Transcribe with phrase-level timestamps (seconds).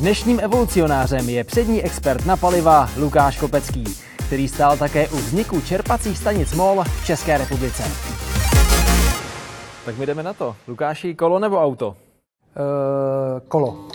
[0.00, 3.84] Dnešním evolucionářem je přední expert na paliva Lukáš Kopecký,
[4.26, 7.82] který stál také u vzniku čerpacích stanic MOL v České republice.
[9.84, 10.56] Tak my jdeme na to.
[10.68, 11.88] Lukáši, kolo nebo auto?
[11.88, 11.94] Uh,
[13.48, 13.88] kolo.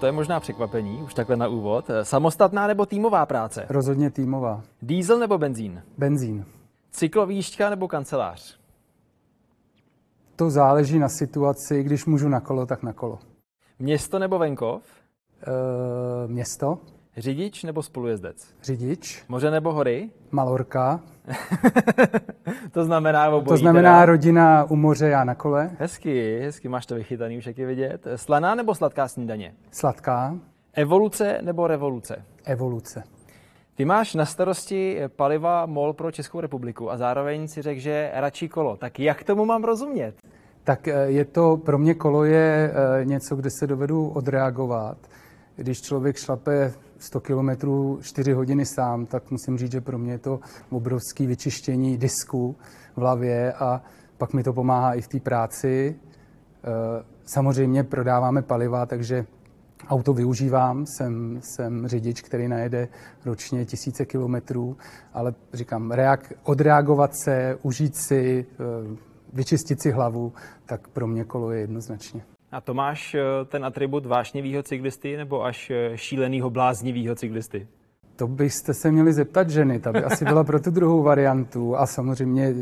[0.00, 1.88] To je možná překvapení, už takhle na úvod.
[2.02, 3.66] Samostatná nebo týmová práce?
[3.68, 4.62] Rozhodně týmová.
[4.82, 5.82] Diesel nebo benzín?
[5.98, 6.44] Benzín.
[6.90, 8.58] Cyklovíšťka nebo kancelář?
[10.36, 11.82] To záleží na situaci.
[11.82, 13.18] Když můžu na kolo, tak na kolo.
[13.78, 14.82] Město nebo venkov?
[15.46, 16.78] Uh, město.
[17.16, 18.46] Řidič nebo spolujezdec?
[18.62, 19.24] Řidič.
[19.28, 20.10] Moře nebo hory?
[20.30, 21.00] Malorka.
[22.72, 24.04] to znamená obojí, To znamená teda.
[24.06, 25.70] rodina u moře, já na kole.
[25.78, 28.06] Hezky, hezky, máš to vychytaný, už jak je vidět.
[28.16, 29.54] Slaná nebo sladká snídaně?
[29.70, 30.36] Sladká.
[30.74, 32.24] Evoluce nebo revoluce?
[32.44, 33.02] Evoluce.
[33.74, 38.48] Ty máš na starosti paliva MOL pro Českou republiku a zároveň si řekl, že radši
[38.48, 38.76] kolo.
[38.76, 40.14] Tak jak tomu mám rozumět?
[40.64, 44.96] Tak eh, je to, pro mě kolo je eh, něco, kde se dovedu odreagovat.
[45.60, 50.18] Když člověk šlape 100 kilometrů 4 hodiny sám, tak musím říct, že pro mě je
[50.18, 52.56] to obrovské vyčištění disku
[52.96, 53.82] v hlavě a
[54.18, 55.96] pak mi to pomáhá i v té práci.
[55.96, 59.26] Eh, samozřejmě prodáváme paliva, takže
[59.88, 62.88] auto využívám, jsem, jsem řidič, který najede
[63.24, 64.76] ročně tisíce kilometrů,
[65.12, 68.96] ale říkám, reak, odreagovat se, užít si, eh,
[69.32, 70.32] vyčistit si hlavu,
[70.66, 72.22] tak pro mě kolo je jednoznačně.
[72.52, 77.68] A to máš eh, ten atribut vášnivého cyklisty nebo až eh, šíleného bláznivého cyklisty?
[78.16, 81.76] To byste se měli zeptat ženy, ta by asi byla pro tu druhou variantu.
[81.76, 82.54] A samozřejmě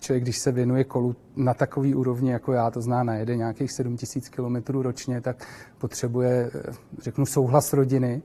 [0.00, 4.28] člověk, když se věnuje kolu na takový úrovni, jako já, to zná, najede nějakých 7000
[4.28, 5.46] km ročně, tak
[5.78, 8.22] potřebuje, eh, řeknu, souhlas rodiny,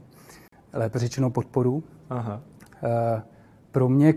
[0.74, 1.84] lépe řečeno podporu.
[2.10, 2.42] Aha.
[3.72, 4.14] Pro mě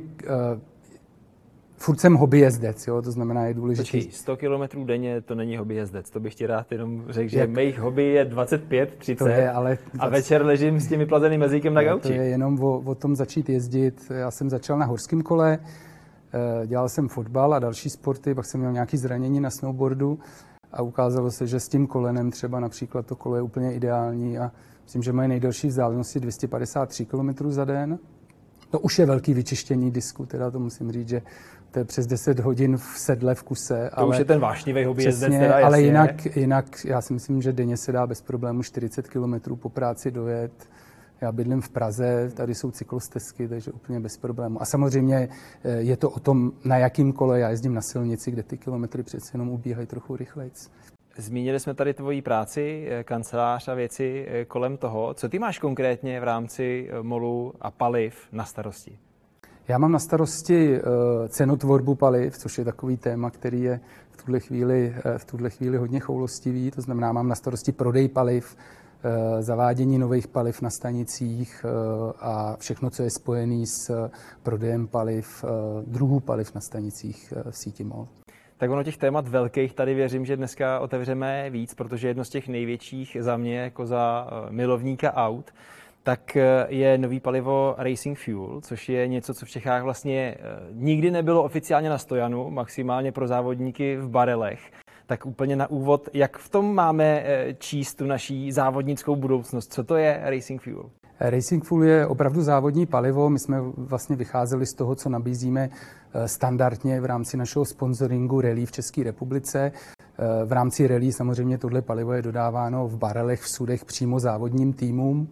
[1.76, 3.82] furt jsem hobby jezdec, jo, to znamená, je důležité.
[3.82, 7.38] Počkej, 100 km denně to není hobby jezdec, to bych ti rád jenom řekl, že
[7.38, 7.50] Jak...
[7.50, 9.98] mých hobby je 25, 30 to je, ale 20...
[9.98, 12.08] a večer ležím s tím vyplazeným mezíkem na gauči.
[12.08, 14.02] To je jenom o, o tom začít jezdit.
[14.10, 15.58] Já jsem začal na horském kole,
[16.34, 20.18] eh, dělal jsem fotbal a další sporty, pak jsem měl nějaké zranění na snowboardu
[20.72, 24.52] a ukázalo se, že s tím kolenem třeba například to kolo je úplně ideální a
[24.82, 27.98] myslím, že moje nejdelší vzdálenost je 253 km za den.
[28.70, 31.22] To už je velký vyčištění disku, teda to musím říct, že
[31.70, 33.90] to je přes 10 hodin v sedle v kuse.
[33.90, 35.66] To ale, už je ten vášnivý hobby jezdec teda.
[35.66, 39.68] Ale jinak, jinak já si myslím, že denně se dá bez problému 40 km po
[39.68, 40.52] práci dojet.
[41.20, 44.62] Já bydlím v Praze, tady jsou cyklostezky, takže úplně bez problému.
[44.62, 45.28] A samozřejmě
[45.64, 49.02] eh, je to o tom, na jakým kole já jezdím na silnici, kde ty kilometry
[49.02, 50.50] přece jenom ubíhají trochu rychleji.
[51.18, 55.14] Zmínili jsme tady tvoji práci, eh, kancelář a věci eh, kolem toho.
[55.14, 58.98] Co ty máš konkrétně v rámci molu a paliv na starosti?
[59.68, 60.80] Já mám na starosti
[61.28, 66.00] cenotvorbu paliv, což je takový téma, který je v tuhle chvíli, v tuhle chvíli hodně
[66.00, 66.70] choulostivý.
[66.70, 68.56] To znamená, mám na starosti prodej paliv,
[69.40, 71.66] zavádění nových paliv na stanicích
[72.20, 74.10] a všechno, co je spojené s
[74.42, 75.44] prodejem paliv,
[75.86, 78.08] druhů paliv na stanicích v síti MOL.
[78.58, 82.48] Tak ono těch témat velkých tady věřím, že dneska otevřeme víc, protože jedno z těch
[82.48, 85.52] největších za mě jako za milovníka aut
[86.06, 90.42] tak eh, je nový palivo Racing Fuel, což je něco, co v Čechách vlastně eh,
[90.72, 94.70] nikdy nebylo oficiálně na stojanu, maximálně pro závodníky v barelech.
[95.06, 99.72] Tak úplně na úvod, jak v tom máme eh, číst tu naší závodnickou budoucnost?
[99.72, 100.90] Co to je Racing Fuel?
[101.20, 103.30] Racing Fuel je opravdu závodní palivo.
[103.30, 105.70] My jsme vlastně vycházeli z toho, co nabízíme
[106.26, 109.72] standardně v rámci našeho sponsoringu rally v České republice.
[110.44, 115.28] V rámci rally samozřejmě tohle palivo je dodáváno v barelech, v sudech přímo závodním týmům.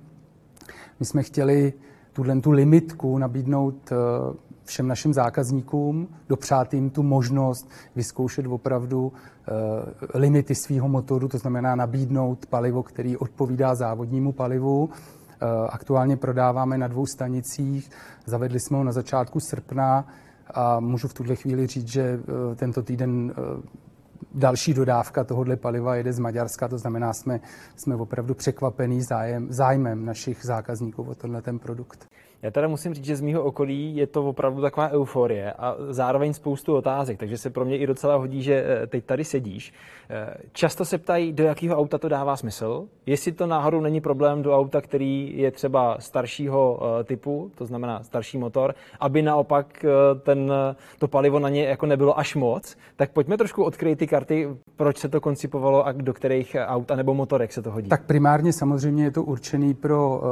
[1.00, 1.72] My jsme chtěli
[2.12, 3.96] tuhle tu limitku nabídnout eh,
[4.64, 11.74] všem našim zákazníkům, dopřát jim tu možnost vyzkoušet opravdu eh, limity svého motoru, to znamená
[11.74, 14.90] nabídnout palivo, který odpovídá závodnímu palivu.
[15.40, 17.90] Eh, aktuálně prodáváme na dvou stanicích,
[18.26, 20.06] zavedli jsme ho na začátku srpna
[20.54, 22.20] a můžu v tuhle chvíli říct, že
[22.56, 23.34] tento týden
[24.34, 27.40] další dodávka tohohle paliva jede z Maďarska, to znamená, jsme,
[27.76, 32.06] jsme opravdu překvapení zájem, zájmem našich zákazníků o tenhle ten produkt.
[32.44, 36.32] Já teda musím říct, že z mého okolí je to opravdu taková euforie a zároveň
[36.32, 39.72] spoustu otázek, takže se pro mě i docela hodí, že eh, teď tady sedíš.
[40.10, 44.42] Eh, často se ptají, do jakého auta to dává smysl, jestli to náhodou není problém
[44.42, 49.84] do auta, který je třeba staršího eh, typu, to znamená starší motor, aby naopak
[50.22, 50.52] ten,
[50.98, 54.98] to palivo na ně jako nebylo až moc, tak pojďme trošku odkryt ty karty, proč
[54.98, 57.88] se to koncipovalo a do kterých aut nebo motorek se to hodí.
[57.88, 60.22] Tak primárně samozřejmě je to určený pro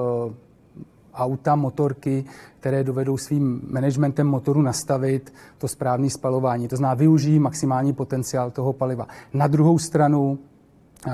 [1.15, 2.25] auta, motorky,
[2.61, 6.69] které dovedou svým managementem motoru nastavit to správné spalování.
[6.69, 9.07] To znamená, využijí maximální potenciál toho paliva.
[9.35, 10.39] Na druhou stranu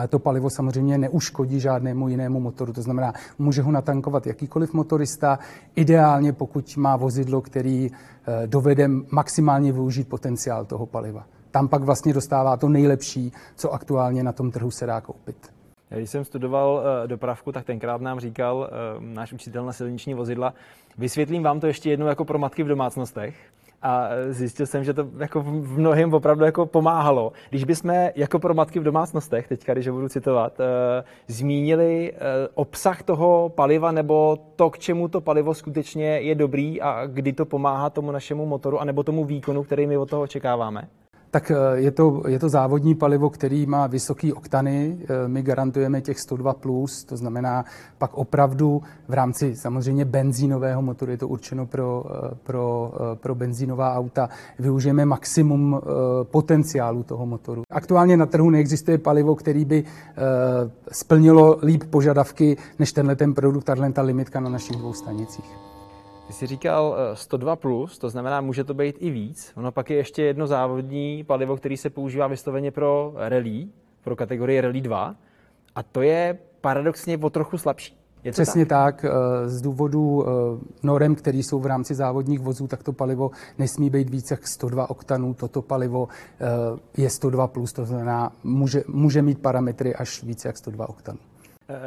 [0.09, 2.73] to palivo samozřejmě neuškodí žádnému jinému motoru.
[2.73, 5.39] To znamená, může ho natankovat jakýkoliv motorista,
[5.75, 11.27] ideálně pokud má vozidlo, který eh, dovede maximálně využít potenciál toho paliva.
[11.51, 15.58] Tam pak vlastně dostává to nejlepší, co aktuálně na tom trhu se dá koupit.
[15.91, 20.55] Když jsem studoval eh, dopravku, tak tenkrát nám říkal eh, náš učitel na silniční vozidla,
[20.99, 23.37] vysvětlím vám to ještě jednou jako pro matky v domácnostech
[23.83, 27.33] a zjistil jsem, že to jako v mnohem opravdu jako pomáhalo.
[27.51, 32.13] Když bychom jako pro matky v domácnostech, teďka, když ho budu citovat, eh, zmínili
[32.55, 37.45] obsah toho paliva nebo to, k čemu to palivo skutečně je dobrý a kdy to
[37.45, 40.89] pomáhá tomu našemu motoru anebo tomu výkonu, který my od toho očekáváme?
[41.31, 44.99] Tak eh, je to, je to závodní palivo, který má vysoký oktany.
[45.03, 47.65] Eh, my garantujeme těch 102+, plus, to znamená
[47.99, 53.95] pak opravdu v rámci samozřejmě benzínového motoru, je to určeno pro, eh, pro, pro benzínová
[53.95, 54.29] auta,
[54.59, 55.81] využijeme maximum
[56.23, 57.63] potenciálu toho motoru.
[57.71, 59.85] Aktuálně na trhu neexistuje palivo, který by
[60.93, 65.78] splnilo líp požadavky než tenhle ten produkt, tahle ta limitka na našich dvou stanicích.
[66.29, 69.53] Ty jsi říkal 102+, plus, to znamená, může to být i víc.
[69.57, 73.67] Ono pak je ještě jedno závodní palivo, který se používá vysloveně pro rally,
[74.05, 75.15] pro kategorii Rally 2,
[75.75, 77.99] a to je paradoxně o trochu slabší.
[78.25, 79.03] Je Přesně tak?
[79.03, 79.05] tak.
[79.05, 80.31] Eh, z důvodu eh,
[80.83, 84.91] norem, které jsou v rámci závodních vozů, tak to palivo nesmí být více jak 102
[84.91, 85.35] oktanů.
[85.35, 86.09] Toto palivo
[86.41, 91.19] eh, je 102+, plus, to znamená, může, může mít parametry až více jak 102 oktanů.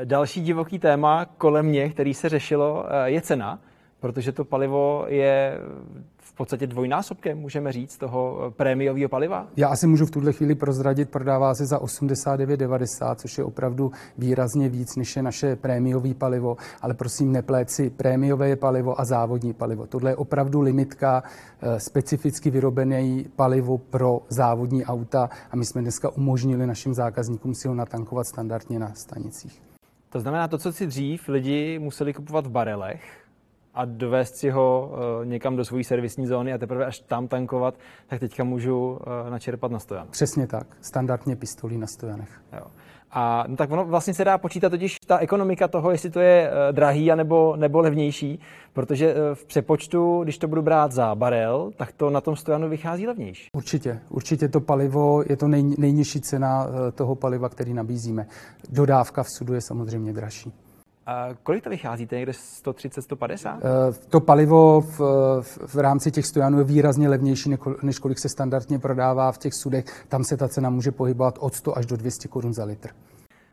[0.04, 3.60] Další divoký téma kolem mě, který se řešilo, je cena
[4.01, 5.59] protože to palivo je
[6.18, 9.48] v podstatě dvojnásobkem, můžeme říct, toho prémiového paliva?
[9.57, 14.69] Já asi můžu v tuhle chvíli prozradit, prodává se za 89,90, což je opravdu výrazně
[14.69, 19.88] víc, než je naše prémiové palivo, ale prosím neplét si prémiové palivo a závodní palivo.
[19.88, 21.24] Tohle je opravdu limitka,
[21.62, 27.68] eh, specificky vyrobené palivo pro závodní auta a my jsme dneska umožnili našim zákazníkům si
[27.68, 29.62] ho natankovat standardně na stanicích.
[30.09, 33.20] To znamená, to, co si dřív lidi museli kupovat v barelech,
[33.73, 37.73] a dovést si ho uh, někam do své servisní zóny a teprve až tam tankovat,
[38.07, 38.97] tak teďka můžu uh,
[39.29, 40.07] načerpat na stojan.
[40.12, 42.41] Přesně tak, standardně pistolí na stojanech.
[42.53, 42.65] Jo.
[43.12, 46.50] A no, tak ono vlastně se dá počítat totiž ta ekonomika toho, jestli to je
[46.50, 48.39] uh, drahý anebo, nebo levnější,
[48.73, 53.07] protože v přepočtu, když to budu brát za barel, tak to na tom stojanu vychází
[53.07, 53.47] levnější.
[53.56, 58.25] Určitě, určitě to palivo je to nej, nejnižší cena toho paliva, který nabízíme.
[58.69, 60.53] Dodávka v sudu je samozřejmě dražší.
[61.12, 62.08] A kolik to vychází?
[62.08, 63.60] To je někde 130, 150?
[63.63, 65.00] Eh, to palivo v,
[65.42, 67.50] v, v rámci těch stojanů je výrazně levnější,
[67.81, 70.06] než kolik se standardně prodává v těch sudech.
[70.08, 72.90] Tam se ta cena může pohybovat od 100 až do 200 korun za litr.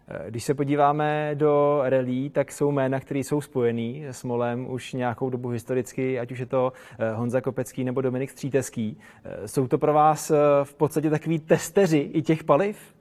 [0.08, 4.92] Eh, když se podíváme do relí, tak jsou jména, které jsou spojený s Molem už
[4.92, 8.98] nějakou dobu historicky, ať už je to eh, Honza Kopecký nebo Dominik Stříteský.
[9.46, 10.32] Jsou to pro vás
[10.62, 12.97] v podstatě takový testeři i těch paliv?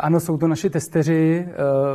[0.00, 1.54] Ano, jsou to naši testeři, eh,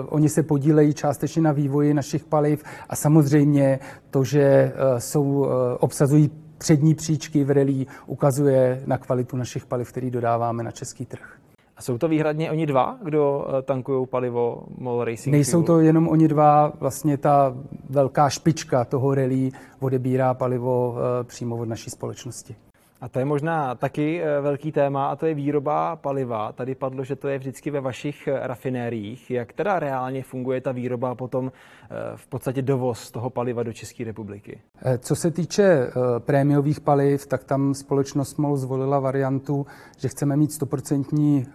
[0.10, 3.80] oni se podílejí částečně na vývoji našich paliv a samozřejmě
[4.10, 9.92] to, že eh, jsou, eh, obsazují přední příčky v relí, ukazuje na kvalitu našich paliv,
[9.92, 11.38] který dodáváme na český trh.
[11.78, 15.64] A jsou to výhradně oni dva, kdo tankují palivo MOL Racing Nejsou Fuel?
[15.64, 17.56] to jenom oni dva, vlastně ta
[17.90, 22.56] velká špička toho relí odebírá palivo přímo od naší společnosti.
[23.02, 26.52] A to je možná taky eh, velký téma a to je výroba paliva.
[26.52, 29.32] Tady padlo, že to je vždycky ve vašich eh, rafinériích.
[29.32, 33.74] Jak teda reálně funguje ta výroba a potom eh, v podstatě dovoz toho paliva do
[33.74, 34.60] České republiky?
[35.00, 39.66] Co se týče prémiových paliv, tak tam společnost MOL zvolila variantu,
[39.98, 41.46] že chceme mít 100%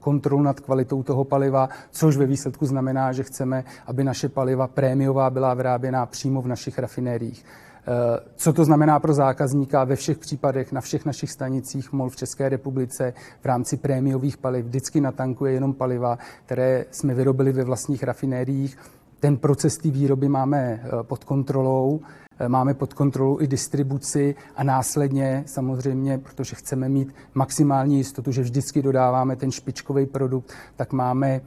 [0.00, 5.30] kontrolu nad kvalitou toho paliva, což ve výsledku znamená, že chceme, aby naše paliva prémiová
[5.30, 7.44] byla vyráběna přímo v našich rafinériích.
[7.86, 12.16] Eh, co to znamená pro zákazníka ve všech případech, na všech našich stanicích MOL v
[12.16, 18.02] České republice v rámci prémiových paliv vždycky natankuje jenom paliva, které jsme vyrobili ve vlastních
[18.02, 18.78] rafinériích.
[19.20, 22.00] Ten proces té výroby máme eh, pod kontrolou,
[22.38, 28.42] eh, máme pod kontrolou i distribuci a následně samozřejmě, protože chceme mít maximální jistotu, že
[28.42, 31.40] vždycky dodáváme ten špičkový produkt, tak máme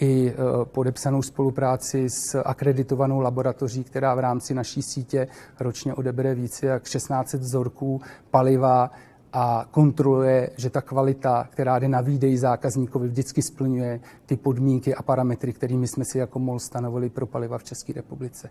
[0.00, 5.28] i e, podepsanou spolupráci s akreditovanou laboratoří, která v rámci naší sítě
[5.60, 8.90] ročně odebere více jak 16 vzorků paliva
[9.32, 15.02] a kontroluje, že ta kvalita, která jde na výdej zákazníkovi, vždycky splňuje ty podmínky a
[15.02, 18.50] parametry, kterými jsme si jako MOL stanovili pro paliva v České republice.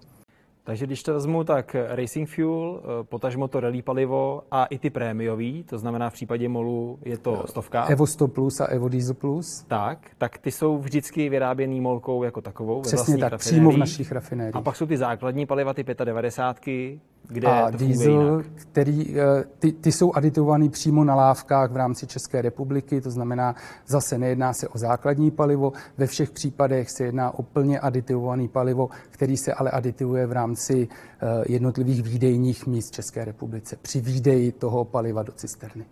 [0.69, 4.89] Takže když to vezmu, tak Racing Fuel, eh, potažmo to rally palivo a i ty
[4.89, 7.85] prémiový, to znamená v případě MOLu je to stovka.
[7.85, 9.65] Evo 100 Plus a Evo Diesel Plus.
[9.67, 12.81] Tak, tak ty jsou vždycky vyráběný molkou jako takovou.
[12.81, 14.55] Přesně tak, přímo v našich rafinériích.
[14.55, 16.99] A pak jsou ty základní paliva, ty 95,
[17.29, 22.07] kde a to diesel, který, eh, ty, ty jsou aditivovaný přímo na lávkách v rámci
[22.07, 23.55] České republiky, to znamená,
[23.87, 28.89] zase nejedná se o základní palivo, ve všech případech se jedná o plně aditivovaný palivo,
[29.09, 34.85] který se ale aditivuje v rámci eh, jednotlivých výdejních míst České republice při výdeji toho
[34.85, 35.85] paliva do cisterny.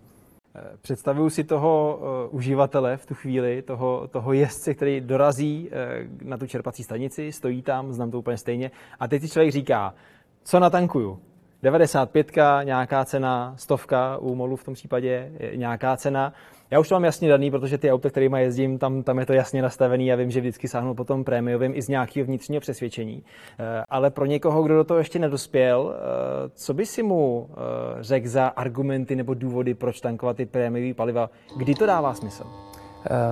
[0.55, 1.99] Eh, představuju si toho
[2.31, 5.69] uživatele v tu chvíli, toho, toho jezdce, který dorazí
[6.23, 9.93] na tu čerpací stanici, stojí tam, znám to úplně stejně, a teď si člověk říká,
[10.47, 11.19] co natankuju?
[11.63, 12.31] 95,
[12.63, 16.33] nějaká cena, stovka u molu v tom případě, nějaká cena.
[16.71, 19.33] Já už to mám jasně daný, protože ty auta, kterými jezdím, tam, tam je to
[19.33, 23.23] jasně nastavený a vím, že vždycky sáhnu potom prémiovým i z nějakého vnitřního přesvědčení.
[23.59, 27.55] Eh, ale pro někoho, kdo do toho ještě nedospěl, eh, co by si mu eh,
[28.03, 31.29] řekl za argumenty nebo důvody, proč tankovat ty prémiové paliva?
[31.57, 32.43] Kdy to dává smysl?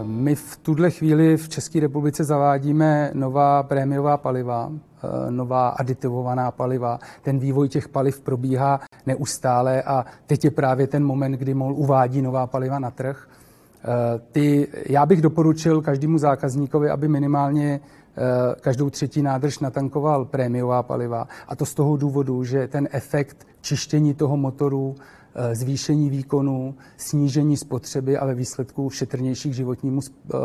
[0.04, 4.72] My v tuhle chvíli v České republice zavádíme nová prémiová paliva,
[5.30, 7.00] nová aditivovaná paliva.
[7.22, 12.22] Ten vývoj těch paliv probíhá neustále a teď je právě ten moment, kdy MOL uvádí
[12.22, 13.28] nová paliva na trh.
[14.32, 17.80] Ty, já bych doporučil každému zákazníkovi, aby minimálně
[18.62, 21.28] každou třetí nádrž natankoval prémiová paliva.
[21.48, 27.58] A to z toho důvodu, že ten efekt čištění toho motoru Eh, zvýšení výkonu, snížení
[27.58, 30.38] spotřeby a ve výsledku šetrnějších životnímu eh,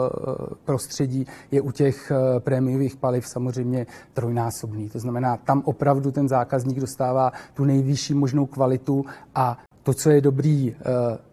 [0.65, 4.89] prostředí je u těch eh, prémiových paliv samozřejmě trojnásobný.
[4.89, 9.05] To znamená, tam opravdu ten zákazník dostává tu nejvyšší možnou kvalitu
[9.35, 10.77] a to, co je dobrý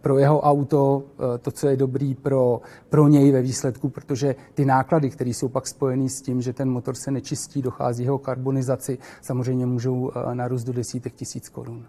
[0.01, 1.03] pro jeho auto,
[1.41, 5.67] to, co je dobrý pro, pro něj ve výsledku, protože ty náklady, které jsou pak
[5.67, 10.73] spojené s tím, že ten motor se nečistí, dochází jeho karbonizaci, samozřejmě můžou narůst do
[10.73, 11.85] desítek tisíc korun.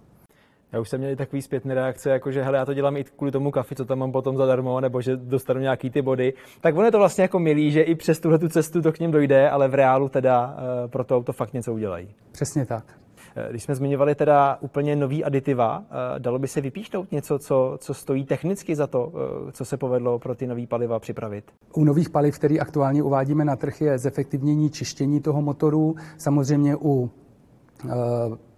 [0.72, 3.32] Já už jsem měl takový zpětné reakce, jako že hele, já to dělám i kvůli
[3.32, 6.34] tomu kafi, co tam mám potom zadarmo, nebo že dostanu nějaký ty body.
[6.60, 8.98] Tak ono je to vlastně jako milý, že i přes tuhle tu cestu to k
[8.98, 12.14] něm dojde, ale v reálu teda uh, pro to auto fakt něco udělají.
[12.32, 12.84] Přesně tak.
[13.36, 17.76] Eh, když jsme zmiňovali teda úplně nový aditiva, eh, dalo by se vypíšnout něco, co,
[17.80, 19.12] co stojí technicky za to,
[19.52, 21.44] co se povedlo pro ty nový paliva připravit?
[21.74, 25.94] U nových paliv, který aktuálně uvádíme na trh, je zefektivnění čištění toho motoru.
[26.18, 27.10] Samozřejmě u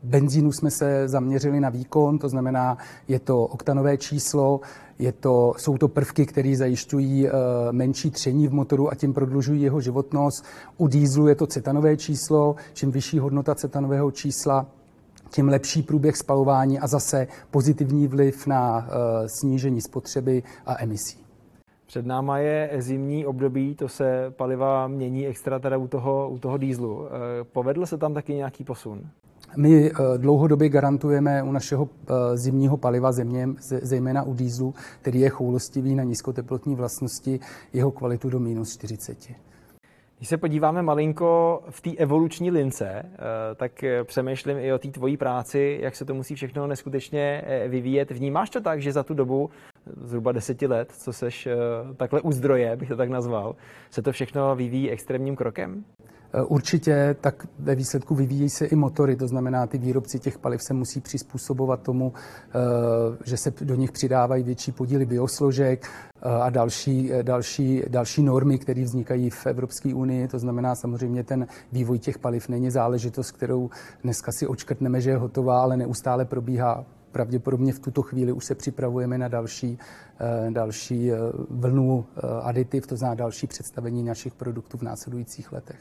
[0.02, 2.78] benzínu jsme se zaměřili na výkon, to znamená,
[3.08, 4.60] je to oktanové číslo,
[4.98, 7.32] je to, jsou to prvky, které zajišťují uh,
[7.72, 10.44] menší tření v motoru a tím prodlužují jeho životnost.
[10.76, 14.66] U dýzlu je to cetanové číslo, čím vyšší hodnota cetanového čísla,
[15.30, 18.84] tím lepší průběh spalování a zase pozitivní vliv na uh,
[19.26, 21.20] snížení spotřeby a emisí.
[21.90, 26.56] Před náma je zimní období, to se paliva mění extra teda u toho, u toho
[26.56, 27.06] dýzlu.
[27.06, 29.10] Eh, povedl se tam taky nějaký posun?
[29.56, 35.28] My eh, dlouhodobě garantujeme u našeho eh, zimního paliva země, zejména u dýzlu, který je
[35.28, 37.40] choulostivý na nízkoteplotní vlastnosti,
[37.72, 39.18] jeho kvalitu do minus 40.
[40.16, 43.08] Když se podíváme malinko v té evoluční lince, eh,
[43.54, 48.10] tak přemýšlím i o té tvojí práci, jak se to musí všechno neskutečně vyvíjet.
[48.10, 49.50] Vnímáš to tak, že za tu dobu
[50.00, 51.48] zhruba deseti let, co seš
[51.96, 53.56] takhle u zdroje, bych to tak nazval,
[53.90, 55.84] se to všechno vyvíjí extrémním krokem?
[56.32, 60.62] Eh, určitě tak ve výsledku vyvíjí se i motory, to znamená, ty výrobci těch paliv
[60.62, 62.52] se musí přizpůsobovat tomu, eh,
[63.24, 68.84] že se do nich přidávají větší podíly biosložek eh, a další, další, další normy, které
[68.84, 70.28] vznikají v Evropské unii.
[70.28, 73.70] To znamená, samozřejmě ten vývoj těch paliv není záležitost, kterou
[74.02, 78.54] dneska si očkrtneme, že je hotová, ale neustále probíhá pravděpodobně v tuto chvíli už se
[78.54, 79.78] připravujeme na další,
[80.50, 81.10] další
[81.50, 82.04] vlnu
[82.42, 85.78] aditiv, to znamená další představení našich produktů v následujících letech.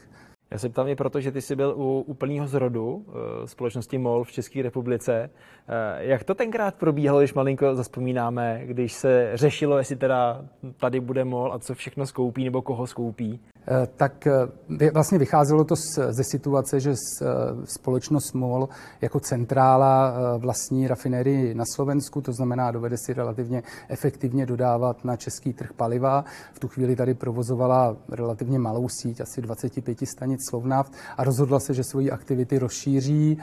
[0.50, 4.24] Já se ptám i proto, že ty jsi byl u úplného zrodu eh, společnosti MOL
[4.24, 5.30] v České republice.
[5.68, 10.44] Eh, jak to tenkrát probíhalo, když malinko zaspomínáme, když se řešilo, jestli teda
[10.76, 13.40] tady bude MOL a co všechno skoupí nebo koho skoupí?
[13.68, 15.74] Eh, tak eh, vlastně vycházelo to
[16.10, 17.26] ze situace, že eh,
[17.64, 18.68] společnost MOL
[19.00, 25.52] jako centrála vlastní rafinérii na Slovensku, to znamená, dovede si relativně efektivně dodávat na český
[25.52, 26.24] trh paliva.
[26.52, 31.74] V tu chvíli tady provozovala relativně malou síť, asi 25 stanic Slovnaft a rozhodla se,
[31.74, 33.38] že svoji aktivity rozšíří.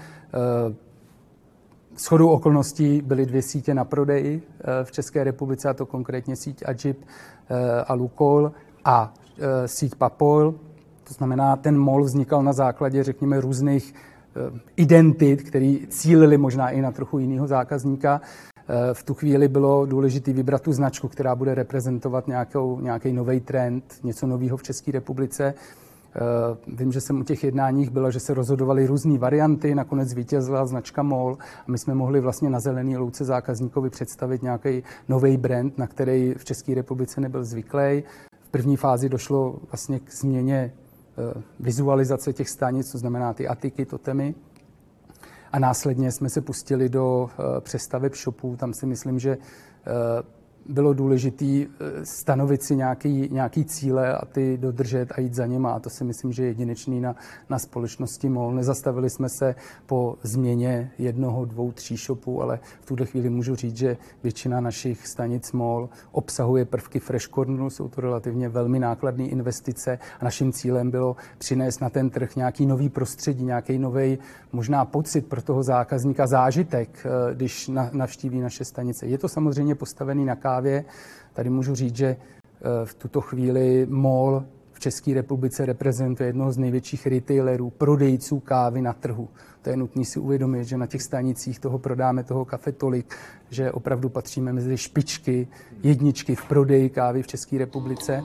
[1.97, 4.41] Shodou okolností byly dvě sítě na prodej
[4.83, 7.05] v České republice, a to konkrétně síť Ajib
[7.87, 8.51] a Lukol
[8.85, 9.13] a
[9.65, 10.53] síť Papol,
[11.07, 16.81] to znamená, ten mol vznikal na základě, řekněme, různých eh, identit, které cílili možná i
[16.81, 18.21] na trochu jiného zákazníka.
[18.21, 23.39] Eh, v tu chvíli bylo důležité vybrat tu značku, která bude reprezentovat nějakou, nějaký nový
[23.39, 25.53] trend, něco nového v České republice.
[26.67, 31.03] Vím, že jsem u těch jednáních byla, že se rozhodovaly různé varianty, nakonec vítězila značka
[31.03, 35.87] MOL a my jsme mohli vlastně na zelený louce zákazníkovi představit nějaký nový brand, na
[35.87, 38.03] který v České republice nebyl zvyklý.
[38.47, 43.85] V první fázi došlo vlastně k změně eh, vizualizace těch stanic, to znamená ty atiky,
[43.85, 44.35] totemy.
[45.51, 48.55] A následně jsme se pustili do přestaveb shopů.
[48.55, 49.37] Tam si myslím, že
[50.69, 51.65] bylo důležité eh,
[52.03, 55.71] stanovit si nějaký, nějaký cíle a ty dodržet a jít za něma.
[55.71, 57.15] A to si myslím, že je jedinečný na,
[57.49, 58.53] na společnosti MOL.
[58.53, 59.55] Nezastavili jsme se
[59.85, 65.07] po změně jednoho, dvou, tří shopů, ale v tuhle chvíli můžu říct, že většina našich
[65.07, 67.69] stanic MOL obsahuje prvky Fresh Corneru.
[67.69, 72.65] Jsou to relativně velmi nákladné investice a naším cílem bylo přinést na ten trh nějaký
[72.65, 74.17] nový prostředí, nějaký nový
[74.51, 79.05] možná pocit pro toho zákazníka, zážitek, eh, když navštíví naše stanice.
[79.05, 80.85] Je to samozřejmě postavený na kávu, zprávě.
[81.33, 86.57] Tady můžu říct, že eh, v tuto chvíli MOL v České republice reprezentuje jednoho z
[86.57, 89.29] největších retailerů, prodejců kávy na trhu.
[89.61, 93.15] To je nutné si uvědomit, že na těch stanicích toho prodáme toho kafe tolik,
[93.49, 95.47] že opravdu patříme mezi špičky,
[95.83, 98.23] jedničky v prodeji kávy v České republice.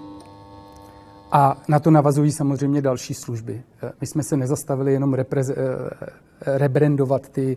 [1.33, 3.63] A na to navazují samozřejmě další služby.
[3.83, 5.25] Eh, my jsme se nezastavili jenom eh,
[6.47, 7.57] rebrandovat ty,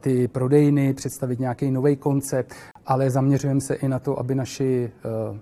[0.00, 2.54] ty prodejny, představit nějaký nový koncept,
[2.90, 5.38] ale zaměřujeme se i na to, aby naši eh,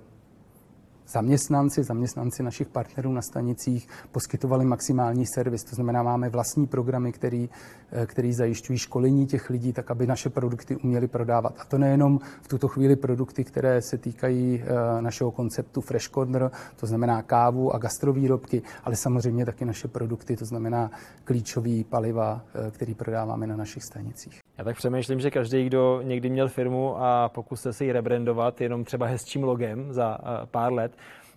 [1.09, 5.65] zaměstnanci, zaměstnanci našich partnerů na stanicích poskytovali maximální servis.
[5.65, 7.49] To znamená, máme vlastní programy, který,
[7.93, 11.55] eh, který zajišťují školení těch lidí, tak aby naše produkty uměli prodávat.
[11.59, 16.51] A to nejenom v tuto chvíli produkty, které se týkají eh, našeho konceptu Fresh Corner,
[16.77, 20.91] to znamená kávu a gastrovýrobky, ale samozřejmě taky naše produkty, to znamená
[21.25, 24.48] klíčové paliva, který prodáváme na našich stanicích.
[24.59, 28.85] Já tak přemýšlím, že každý, kdo někdy měl firmu a pokusil se ji rebrandovat jenom
[28.85, 30.93] třeba hezčím logem za eh, pár let,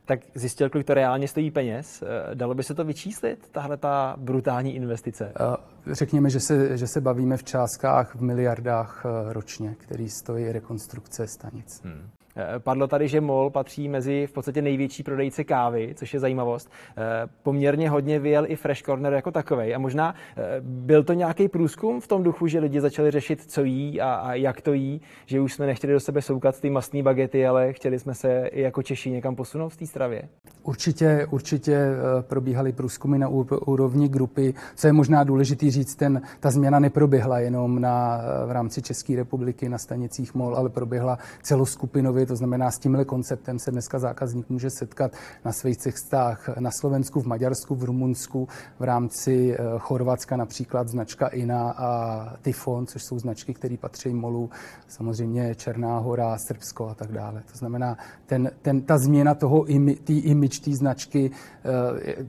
[0.05, 2.03] tak zjistil, kolik to reálně stojí peněz.
[2.03, 5.33] Eh, dalo by se to vyčíslit, tahle ta brutální investice?
[5.35, 11.27] Eh, řekněme, že se, že se bavíme v částkách v miliardách ročně, který stojí rekonstrukce
[11.27, 11.81] stanic.
[11.83, 12.09] Hmm.
[12.35, 16.71] Eh, padlo tady, že MOL patří mezi v podstatě největší prodejce kávy, což je zajímavost.
[16.97, 17.01] Eh,
[17.43, 19.73] poměrně hodně vyjel i Fresh Corner jako takový.
[19.73, 23.63] A možná eh, byl to nějaký průzkum v tom duchu, že lidi začali řešit, co
[23.63, 27.03] jí a, a jak to jí, že už jsme nechtěli do sebe soukat ty mastné
[27.03, 30.21] bagety, ale chtěli jsme se i jako Češi někam posunout v té stravě?
[30.63, 31.87] Určitě, určitě
[32.21, 33.27] probíhaly průzkumy na
[33.67, 34.53] úrovni grupy.
[34.75, 39.69] Co je možná důležitý říct, ten, ta změna neproběhla jenom na, v rámci České republiky
[39.69, 44.49] na stanicích MOL, ale proběhla celoskupinově Evropy, to znamená s tímhle konceptem se dneska zákazník
[44.49, 45.11] může setkat
[45.45, 48.47] na svých cestách na Slovensku, v Maďarsku, v Rumunsku,
[48.79, 54.49] v rámci eh, Chorvatska například značka INA a Tyfon, což jsou značky, které patří MOLu,
[54.87, 57.43] samozřejmě Černá hora, Srbsko a tak dále.
[57.51, 59.65] To znamená, ten, ten, ta změna toho,
[60.03, 61.31] té image té značky
[61.65, 62.25] eh,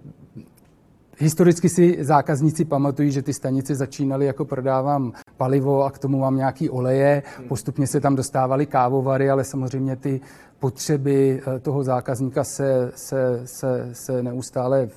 [1.22, 6.36] Historicky si zákazníci pamatují, že ty stanice začínaly jako prodávám palivo a k tomu mám
[6.36, 7.22] nějaký oleje.
[7.48, 10.20] Postupně se tam dostávaly kávovary, ale samozřejmě ty
[10.58, 14.88] potřeby eh, toho zákazníka se, se, se, se neustále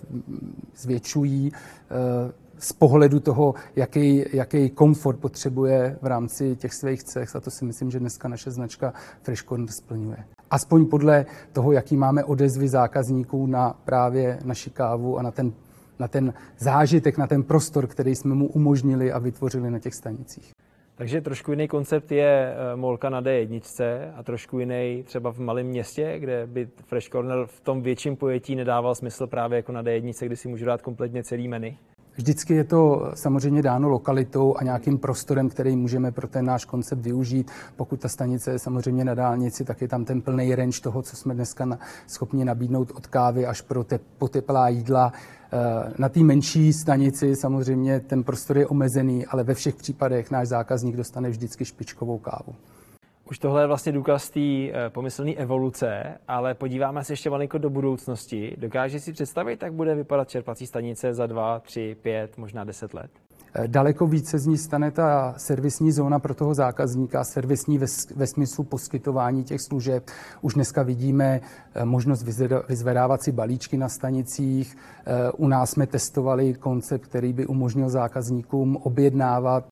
[0.77, 7.35] zvětšují eh, z pohledu toho, jaký, jaký komfort potřebuje v rámci těch svých cech.
[7.35, 10.17] A to si myslím, že dneska naše značka Freshcorner splňuje.
[10.51, 15.53] Aspoň podle toho, jaký máme odezvy zákazníků na právě naši kávu a na ten
[15.99, 20.51] na ten zážitek, na ten prostor, který jsme mu umožnili a vytvořili na těch stanicích.
[20.97, 23.61] Takže trošku jiný koncept je eh, Molka na D1
[24.15, 28.55] a trošku jiný třeba v malém městě, kde by Fresh Corner v tom větším pojetí
[28.55, 31.77] nedával smysl právě jako na D1, kdy si můžu dát kompletně celý menu.
[32.17, 36.99] Vždycky je to samozřejmě dáno lokalitou a nějakým prostorem, který můžeme pro ten náš koncept
[36.99, 37.51] využít.
[37.75, 41.15] Pokud ta stanice je samozřejmě na dálnici, tak je tam ten plný range toho, co
[41.15, 45.13] jsme dneska na, schopni nabídnout od kávy až pro te, poteplá jídla.
[45.53, 50.47] Eh, na té menší stanici samozřejmě ten prostor je omezený, ale ve všech případech náš
[50.47, 52.55] zákazník dostane vždycky špičkovou kávu.
[53.29, 57.69] Už tohle je vlastně důkaz té eh, pomyslné evoluce, ale podíváme se ještě malinko do
[57.69, 58.55] budoucnosti.
[58.57, 63.11] Dokáže si představit, jak bude vypadat čerpací stanice za dva, tři, pět, možná deset let?
[63.53, 67.85] Eh, daleko více z ní stane ta servisní zóna pro toho zákazníka, servisní ve,
[68.15, 70.03] ve smyslu poskytování těch služeb.
[70.41, 71.41] Už dneska vidíme
[71.75, 72.23] eh, možnost
[72.69, 74.77] vyzvedávat si balíčky na stanicích.
[75.37, 79.65] U nás jsme testovali koncept, který by umožnil zákazníkům objednávat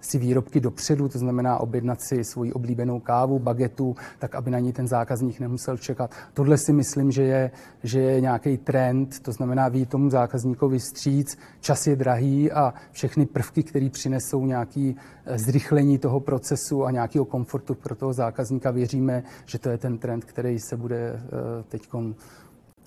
[0.00, 4.72] si výrobky dopředu, to znamená objednat si svoji oblíbenou kávu, bagetu, tak aby na ní
[4.72, 6.10] ten zákazník nemusel čekat.
[6.34, 7.50] Tohle si myslím, že je,
[7.82, 13.26] že je nějaký trend, to znamená ví tomu zákazníkovi stříc, čas je drahý a všechny
[13.26, 19.22] prvky, které přinesou nějaký eh, zrychlení toho procesu a nějakého komfortu pro toho zákazníka, věříme,
[19.46, 21.20] že to je ten trend, který se bude eh,
[21.68, 21.88] teď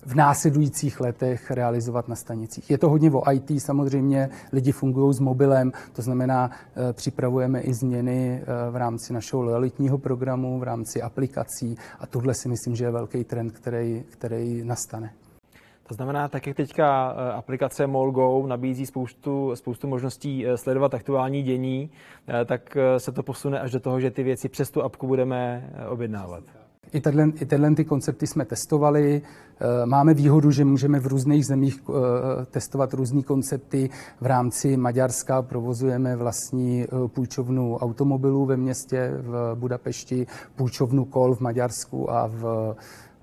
[0.06, 2.70] v následujících letech realizovat na stanicích.
[2.70, 7.74] Je to hodně o IT, samozřejmě lidi fungují s mobilem, to znamená, eh, připravujeme i
[7.74, 12.84] změny eh, v rámci našeho loyalitního programu, v rámci aplikací a tohle si myslím, že
[12.84, 15.12] je velký trend, který, který nastane.
[15.88, 21.90] To znamená, tak jak teďka eh, aplikace MolGo nabízí spoustu, spoustu možností sledovat aktuální dění,
[22.46, 26.63] tak se to posune až do toho, že ty věci přes tu apku budeme objednávat.
[26.92, 29.22] I tyhle, I tyhle ty koncepty jsme testovali.
[29.84, 31.82] Máme výhodu, že můžeme v různých zemích
[32.50, 33.90] testovat různé koncepty.
[34.20, 42.10] V rámci Maďarska provozujeme vlastní půjčovnu automobilů ve městě v Budapešti, půjčovnu kol v Maďarsku
[42.10, 42.74] a v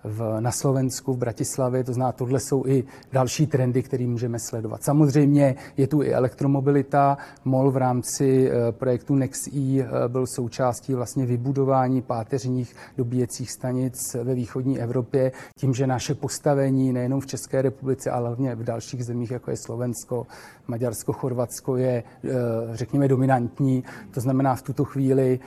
[0.04, 4.84] v, na Slovensku, v Bratislavě, to znamená, tohle jsou i další trendy, které můžeme sledovat.
[4.84, 7.18] Samozřejmě je tu i elektromobilita.
[7.46, 14.36] MOL v rámci eh, projektu NextE eh, byl součástí vlastně vybudování páteřních dobíjecích stanic ve
[14.36, 19.32] východní Evropě, tím, že naše postavení nejenom v České republice, ale hlavně v dalších zemích,
[19.32, 20.28] jako je Slovensko,
[20.72, 22.30] Maďarsko, Chorvatsko, je, eh,
[22.72, 23.84] řekněme, dominantní.
[24.12, 25.40] To znamená, v tuto chvíli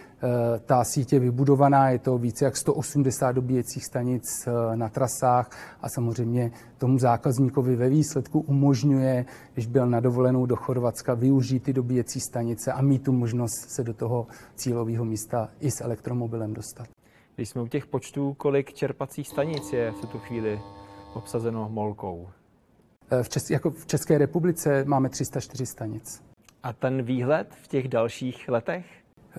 [0.66, 5.50] ta sítě vybudovaná, je to více jak 180 dobíjecích stanic Eh, na trasách
[5.82, 11.72] a samozřejmě tomu zákazníkovi ve výsledku umožňuje, když byl na dovolenou do Chorvatska, využít ty
[11.72, 16.88] dobíjecí stanice a mít tu možnost se do toho cílového místa i s elektromobilem dostat.
[17.36, 20.60] Když jsme u těch počtů, kolik čerpacích stanic je v tuto chvíli
[21.14, 22.28] obsazeno molkou?
[23.10, 26.22] Eh, v, Čes, jako v České republice máme 304 stanic.
[26.62, 28.86] A ten výhled v těch dalších letech?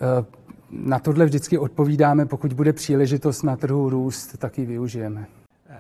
[0.02, 0.26] Eh,
[0.72, 5.26] na tohle vždycky odpovídáme, pokud bude příležitost na trhu růst, tak ji využijeme.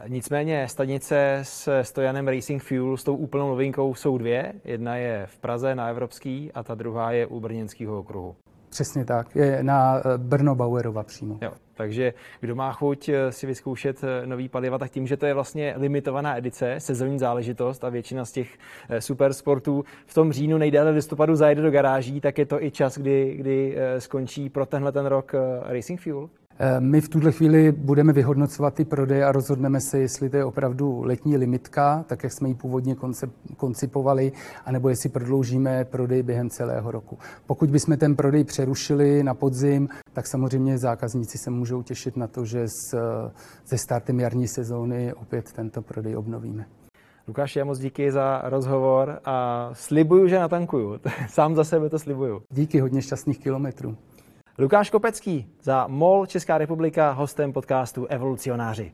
[0.07, 4.53] Nicméně stanice s stojanem Racing Fuel s tou úplnou novinkou jsou dvě.
[4.63, 8.35] Jedna je v Praze na Evropský a ta druhá je u Brněnského okruhu.
[8.75, 11.37] Přesně tak, je na eh, Brno Bauerova přímo.
[11.41, 15.25] Jo, takže kdo má chuť eh, si vyzkoušet eh, nový paliva, tak tím, že to
[15.25, 18.57] je vlastně limitovaná edice, sezónní záležitost a většina z těch
[18.99, 22.97] super sportů v tom říjnu nejdéle listopadu zajede do garáží, tak je to i čas,
[22.97, 26.29] kdy, kdy skončí pro tenhle ten rok Racing Fuel.
[26.59, 30.45] Eh, my v tuhle chvíli budeme vyhodnocovat ty prodeje a rozhodneme se, jestli to je
[30.45, 32.95] opravdu letní limitka, tak jak jsme ji původně
[33.57, 34.31] koncipovali,
[34.65, 37.17] anebo jestli prodloužíme prodej během celého roku.
[37.45, 42.45] Pokud bychom ten prodej přerušili na podzim, tak samozřejmě zákazníci se můžou těšit na to,
[42.45, 42.97] že s,
[43.65, 46.65] se startem jarní sezóny opět tento prodej obnovíme.
[47.27, 50.99] Lukáš, já moc díky za rozhovor a slibuju, že natankuju.
[51.29, 52.41] Sám za sebe to slibuju.
[52.51, 53.97] Díky, hodně šťastných kilometrů.
[54.57, 58.93] Lukáš Kopecký za MOL Česká republika, hostem podcastu Evolucionáři.